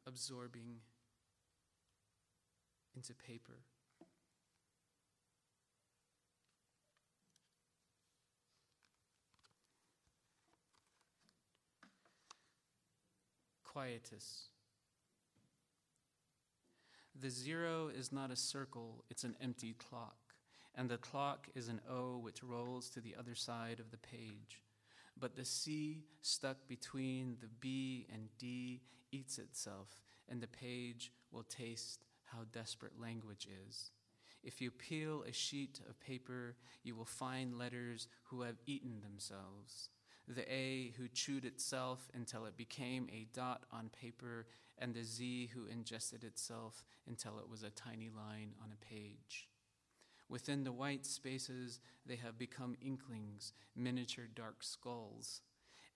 absorbing 0.08 0.78
into 2.96 3.14
paper. 3.14 3.60
Quietus. 13.64 14.55
The 17.18 17.30
zero 17.30 17.88
is 17.88 18.12
not 18.12 18.30
a 18.30 18.36
circle, 18.36 19.06
it's 19.10 19.24
an 19.24 19.38
empty 19.42 19.74
clock, 19.74 20.18
and 20.76 20.90
the 20.90 20.98
clock 20.98 21.48
is 21.56 21.70
an 21.70 21.80
O 21.90 22.18
which 22.18 22.44
rolls 22.44 22.90
to 22.90 23.00
the 23.00 23.16
other 23.18 23.36
side 23.36 23.80
of 23.80 23.90
the 23.90 23.98
page. 23.98 24.62
But 25.18 25.38
the 25.38 25.46
C 25.46 26.04
stuck 26.22 26.68
between 26.68 27.38
the 27.40 27.48
B 27.62 28.06
and 28.12 28.28
D 28.38 28.82
eats 29.14 29.38
itself, 29.38 30.02
and 30.28 30.42
the 30.42 30.48
page 30.48 31.14
will 31.32 31.44
taste 31.44 32.04
how 32.26 32.40
desperate 32.52 33.00
language 33.00 33.48
is. 33.70 33.92
If 34.44 34.60
you 34.60 34.70
peel 34.70 35.24
a 35.24 35.32
sheet 35.32 35.80
of 35.90 36.00
paper, 36.02 36.58
you 36.84 36.96
will 36.96 37.06
find 37.06 37.58
letters 37.58 38.10
who 38.26 38.42
have 38.42 38.58
eaten 38.66 39.00
themselves. 39.00 39.90
The 40.28 40.52
A 40.52 40.94
who 40.98 41.08
chewed 41.08 41.46
itself 41.46 42.10
until 42.14 42.46
it 42.46 42.58
became 42.58 43.08
a 43.10 43.28
dot 43.34 43.64
on 43.72 43.90
paper, 43.90 44.48
and 44.78 44.94
the 44.94 45.04
Z 45.04 45.50
who 45.54 45.66
ingested 45.66 46.24
itself 46.24 46.86
until 47.08 47.40
it 47.40 47.50
was 47.50 47.64
a 47.64 47.70
tiny 47.70 48.10
line 48.10 48.54
on 48.64 48.72
a 48.72 48.86
page. 48.86 49.48
Within 50.28 50.64
the 50.64 50.72
white 50.72 51.06
spaces, 51.06 51.80
they 52.06 52.16
have 52.16 52.38
become 52.38 52.76
inklings, 52.82 53.54
miniature 53.76 54.28
dark 54.34 54.64
skulls, 54.64 55.42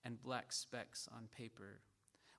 and 0.04 0.22
black 0.22 0.52
specks 0.52 1.08
on 1.14 1.28
paper. 1.36 1.80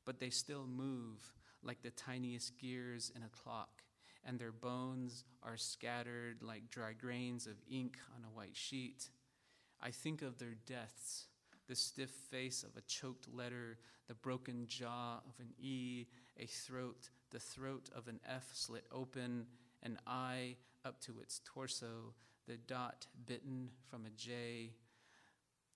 But 0.06 0.20
they 0.20 0.30
still 0.30 0.66
move 0.66 1.34
like 1.64 1.82
the 1.82 1.92
tiniest 1.92 2.58
gears 2.58 3.12
in 3.16 3.24
a 3.24 3.30
clock, 3.30 3.84
and 4.26 4.40
their 4.40 4.52
bones 4.52 5.26
are 5.44 5.58
scattered 5.58 6.42
like 6.42 6.70
dry 6.70 6.94
grains 6.94 7.46
of 7.46 7.62
ink 7.70 7.98
on 8.16 8.24
a 8.24 8.36
white 8.36 8.56
sheet. 8.56 9.10
I 9.82 9.92
think 9.92 10.22
of 10.22 10.38
their 10.38 10.56
deaths 10.66 11.28
the 11.72 11.76
stiff 11.78 12.10
face 12.10 12.64
of 12.64 12.76
a 12.76 12.82
choked 12.82 13.34
letter, 13.34 13.78
the 14.10 14.14
broken 14.14 14.68
jaw 14.68 15.22
of 15.26 15.40
an 15.40 15.54
E, 15.58 16.06
a 16.38 16.46
throat, 16.46 17.10
the 17.30 17.40
throat 17.40 17.90
of 17.96 18.10
an 18.10 18.20
F 18.28 18.50
slit 18.52 18.84
open, 18.91 19.45
an 19.82 19.98
I 20.06 20.58
up 20.84 21.00
to 21.04 21.22
its 21.22 21.39
torso, 21.45 22.14
the 22.45 22.58
dot 22.58 23.08
bitten 23.26 23.70
from 23.89 24.06
a 24.06 24.10
J, 24.10 24.74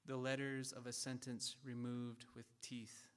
the 0.06 0.18
letters 0.18 0.74
of 0.74 0.86
a 0.86 0.92
sentence 0.92 1.56
removed 1.64 2.26
with 2.36 2.60
teeth, 2.62 3.08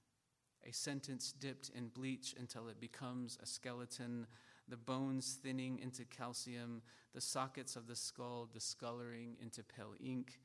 a 0.64 0.70
sentence 0.72 1.32
dipped 1.32 1.72
in 1.74 1.88
bleach 1.88 2.36
until 2.38 2.68
it 2.68 2.80
becomes 2.80 3.40
a 3.42 3.46
skeleton, 3.46 4.24
the 4.68 4.76
bones 4.76 5.36
thinning 5.42 5.80
into 5.80 6.04
calcium, 6.04 6.82
the 7.12 7.20
sockets 7.20 7.74
of 7.74 7.88
the 7.88 7.96
skull 7.96 8.48
discoloring 8.52 9.36
into 9.42 9.64
pale 9.64 9.94
ink. 9.98 10.38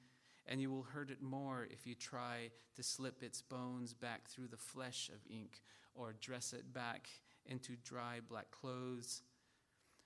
And 0.48 0.62
you 0.62 0.70
will 0.70 0.84
hurt 0.84 1.10
it 1.10 1.22
more 1.22 1.68
if 1.72 1.88
you 1.88 1.96
try 1.96 2.52
to 2.76 2.84
slip 2.84 3.24
its 3.24 3.42
bones 3.42 3.94
back 3.94 4.28
through 4.28 4.48
the 4.48 4.58
flesh 4.58 5.10
of 5.10 5.20
ink 5.30 5.62
or 5.96 6.14
dress 6.20 6.54
it 6.54 6.74
back 6.74 7.08
into 7.46 7.76
dry 7.84 8.20
black 8.28 8.52
clothes. 8.52 9.22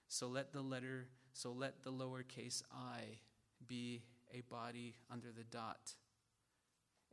So 0.07 0.27
let 0.27 0.53
the 0.53 0.61
letter, 0.61 1.07
so 1.33 1.51
let 1.51 1.83
the 1.83 1.91
lowercase 1.91 2.61
i 2.71 3.19
be 3.65 4.03
a 4.33 4.41
body 4.41 4.95
under 5.11 5.31
the 5.31 5.43
dot, 5.43 5.93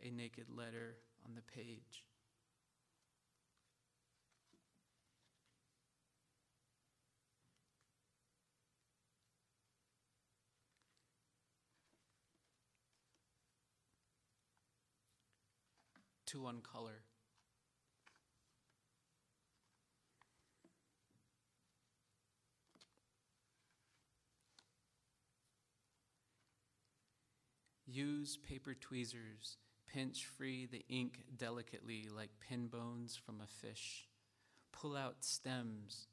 a 0.02 0.10
naked 0.10 0.46
letter 0.54 0.96
on 1.24 1.34
the 1.34 1.42
page. 1.42 2.04
Two 16.26 16.42
one 16.42 16.60
color. 16.60 17.02
Use 27.86 28.36
paper 28.38 28.74
tweezers. 28.74 29.58
Pinch 29.86 30.26
free 30.26 30.66
the 30.66 30.84
ink 30.88 31.24
delicately 31.36 32.08
like 32.12 32.30
pin 32.40 32.66
bones 32.66 33.14
from 33.14 33.40
a 33.40 33.46
fish. 33.46 34.08
Pull 34.72 34.96
out 34.96 35.16
stems, 35.20 36.08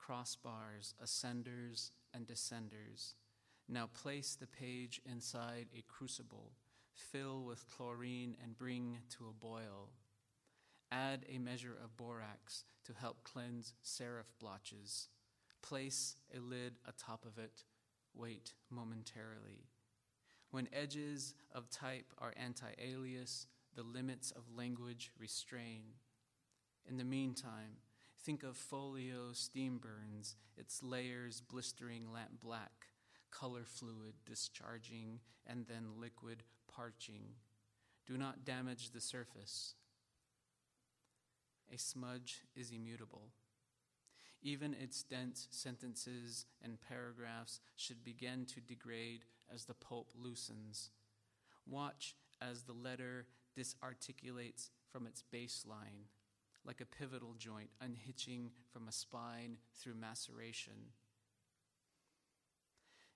crossbars, 0.00 0.94
ascenders, 1.04 1.90
and 2.12 2.26
descenders. 2.26 3.14
Now 3.68 3.88
place 3.94 4.34
the 4.34 4.48
page 4.48 5.00
inside 5.08 5.66
a 5.76 5.84
crucible. 5.86 6.50
Fill 6.94 7.44
with 7.44 7.68
chlorine 7.68 8.36
and 8.42 8.56
bring 8.56 8.98
to 9.16 9.28
a 9.28 9.32
boil. 9.32 9.90
Add 10.92 11.24
a 11.28 11.38
measure 11.38 11.76
of 11.82 11.96
borax 11.96 12.64
to 12.84 12.92
help 12.92 13.22
cleanse 13.24 13.74
serif 13.84 14.32
blotches. 14.38 15.08
Place 15.62 16.16
a 16.34 16.40
lid 16.40 16.74
atop 16.86 17.24
of 17.24 17.38
it. 17.38 17.64
Wait 18.14 18.54
momentarily. 18.70 19.68
When 20.50 20.68
edges 20.72 21.34
of 21.52 21.70
type 21.70 22.12
are 22.18 22.34
anti 22.36 22.72
alias, 22.78 23.46
the 23.76 23.82
limits 23.82 24.32
of 24.32 24.56
language 24.56 25.12
restrain. 25.18 25.82
In 26.88 26.96
the 26.96 27.04
meantime, 27.04 27.78
think 28.24 28.42
of 28.42 28.56
folio 28.56 29.32
steam 29.32 29.78
burns, 29.78 30.34
its 30.56 30.82
layers 30.82 31.40
blistering 31.40 32.12
lamp 32.12 32.40
black, 32.42 32.88
color 33.30 33.64
fluid 33.64 34.14
discharging, 34.26 35.20
and 35.46 35.66
then 35.66 36.00
liquid 36.00 36.42
parching. 36.74 37.34
Do 38.06 38.16
not 38.16 38.44
damage 38.44 38.90
the 38.90 39.00
surface. 39.00 39.74
A 41.72 41.78
smudge 41.78 42.40
is 42.56 42.72
immutable. 42.72 43.30
Even 44.42 44.74
its 44.74 45.02
dense 45.02 45.46
sentences 45.50 46.46
and 46.62 46.78
paragraphs 46.80 47.60
should 47.76 48.02
begin 48.02 48.46
to 48.46 48.60
degrade 48.60 49.24
as 49.52 49.64
the 49.64 49.74
pulp 49.74 50.12
loosens. 50.18 50.90
Watch 51.68 52.16
as 52.40 52.62
the 52.62 52.72
letter 52.72 53.26
disarticulates 53.56 54.70
from 54.90 55.06
its 55.06 55.22
baseline, 55.32 56.08
like 56.64 56.80
a 56.80 56.86
pivotal 56.86 57.34
joint 57.34 57.70
unhitching 57.80 58.50
from 58.72 58.88
a 58.88 58.92
spine 58.92 59.58
through 59.74 59.94
maceration. 59.94 60.92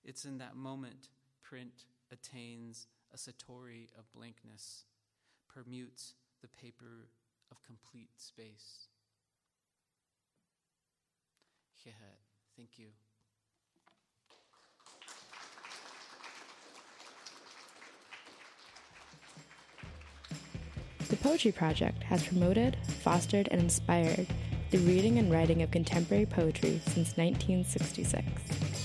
It's 0.05 0.25
in 0.25 0.39
that 0.39 0.57
moment 0.57 1.09
print 1.43 1.85
attains 2.13 2.87
a 3.13 3.17
satori 3.17 3.89
of 3.99 4.13
blankness, 4.13 4.85
permutes 5.51 6.13
the 6.43 6.49
paper 6.49 7.09
of 7.51 7.63
complete 7.63 8.11
space. 8.17 8.89
Thank 12.57 12.79
you. 12.79 12.87
The 21.09 21.17
Poetry 21.17 21.53
Project 21.53 22.05
has 22.05 22.27
promoted, 22.27 22.77
fostered, 23.01 23.49
and 23.51 23.61
inspired 23.61 24.27
the 24.71 24.79
reading 24.79 25.19
and 25.19 25.31
writing 25.31 25.63
of 25.63 25.71
contemporary 25.71 26.27
poetry 26.27 26.81
since 26.87 27.17
1966. 27.17 28.84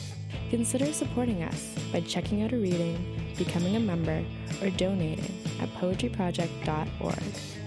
Consider 0.50 0.92
supporting 0.92 1.44
us 1.44 1.76
by 1.92 2.02
checking 2.02 2.42
out 2.42 2.54
a 2.54 2.58
reading, 2.58 2.98
becoming 3.38 3.76
a 3.76 3.80
member, 3.80 4.24
or 4.62 4.72
donating 4.72 5.32
at 5.62 5.70
poetryproject.org. 5.76 7.59